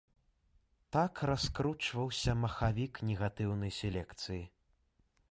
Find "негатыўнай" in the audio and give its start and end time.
3.09-3.71